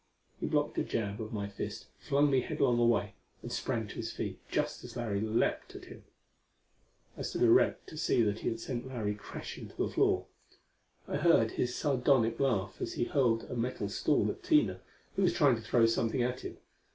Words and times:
He 0.39 0.47
blocked 0.47 0.79
a 0.79 0.83
jab 0.83 1.21
of 1.21 1.31
my 1.31 1.47
fist, 1.47 1.85
flung 1.99 2.31
me 2.31 2.41
headlong 2.41 2.79
away 2.79 3.13
and 3.43 3.51
sprang 3.51 3.87
to 3.87 3.95
his 3.97 4.11
feet 4.11 4.39
just 4.49 4.83
as 4.83 4.95
Larry 4.97 5.21
leaped 5.21 5.75
at 5.75 5.85
him. 5.85 6.05
I 7.15 7.21
stood 7.21 7.43
erect, 7.43 7.87
to 7.89 7.97
see 7.97 8.23
that 8.23 8.39
he 8.39 8.49
had 8.49 8.59
sent 8.59 8.87
Larry 8.87 9.13
crashing 9.13 9.69
to 9.69 9.75
the 9.77 9.93
floor. 9.93 10.25
I 11.07 11.17
heard 11.17 11.51
his 11.51 11.75
sardonic 11.75 12.39
laugh 12.39 12.77
as 12.79 12.93
he 12.93 13.03
hurled 13.03 13.43
a 13.43 13.55
metal 13.55 13.89
stool 13.89 14.27
at 14.31 14.41
Tina, 14.41 14.81
who 15.15 15.21
was 15.21 15.33
trying 15.33 15.55
to 15.57 15.61
throw 15.61 15.85
something 15.85 16.23
at 16.23 16.39
him. 16.39 16.57